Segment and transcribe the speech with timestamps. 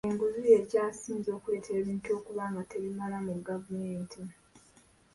[0.09, 4.21] Enguzi y'ekyasinze okuleetera ebintu okuba nga tebimala mu gavumenti.